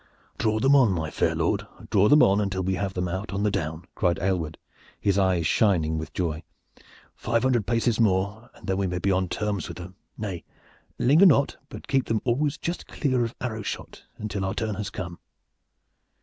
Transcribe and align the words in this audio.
"Draw 0.39 0.59
them 0.59 0.75
on, 0.75 0.93
my 0.93 1.11
fair 1.11 1.35
lord! 1.35 1.67
Draw 1.91 2.09
them 2.09 2.23
on 2.23 2.41
until 2.41 2.63
we 2.63 2.73
have 2.73 2.95
them 2.95 3.07
out 3.07 3.31
on 3.31 3.43
the 3.43 3.51
down!" 3.51 3.85
cried 3.93 4.17
Aylward, 4.17 4.57
his 4.99 5.19
eyes 5.19 5.45
shining 5.45 5.99
with 5.99 6.11
joy. 6.11 6.41
"Five 7.15 7.43
hundred 7.43 7.67
paces 7.67 7.99
more, 7.99 8.49
and 8.55 8.65
then 8.65 8.77
we 8.77 8.87
may 8.87 8.97
be 8.97 9.11
on 9.11 9.29
terms 9.29 9.67
with 9.67 9.77
them. 9.77 9.93
Nay, 10.17 10.43
linger 10.97 11.27
not, 11.27 11.57
but 11.69 11.87
keep 11.87 12.07
them 12.07 12.19
always 12.25 12.57
just 12.57 12.87
clear 12.87 13.23
of 13.23 13.35
arrowshot 13.41 14.01
until 14.17 14.43
our 14.43 14.55
turn 14.55 14.73
has 14.73 14.89
come." 14.89 15.19